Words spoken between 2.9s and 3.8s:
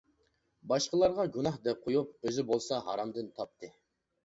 ھارامدىن تاپتى.